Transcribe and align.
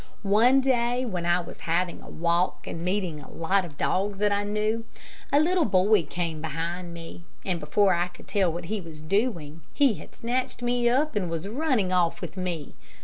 One 0.23 0.61
day 0.61 1.05
when 1.05 1.27
I 1.27 1.41
was 1.41 1.59
having 1.69 2.01
a 2.01 2.09
walk, 2.09 2.65
and 2.65 2.83
meeting 2.83 3.19
a 3.19 3.29
lot 3.29 3.63
of 3.65 3.77
dogs 3.77 4.17
that 4.17 4.31
I 4.31 4.43
knew, 4.43 4.83
a 5.31 5.39
little 5.39 5.63
boy 5.65 6.01
came 6.01 6.41
behind 6.41 6.91
me, 6.91 7.23
and 7.45 7.59
before 7.59 7.93
I 7.93 8.07
could 8.07 8.27
tell 8.27 8.51
what 8.51 8.65
he 8.65 8.81
was 8.81 8.99
doing, 9.03 9.61
he 9.75 9.93
had 10.01 10.15
snatched 10.15 10.63
me 10.63 10.89
up, 10.89 11.15
and 11.15 11.29
was 11.29 11.47
running 11.47 11.93
off 11.93 12.19
with 12.19 12.35
me. 12.35 12.73